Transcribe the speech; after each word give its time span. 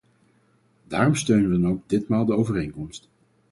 Daarom 0.87 1.15
steunen 1.15 1.49
we 1.49 1.59
dan 1.59 1.71
ook 1.71 1.83
ditmaal 1.89 2.25
de 2.25 2.33
overeenkomst. 2.33 3.09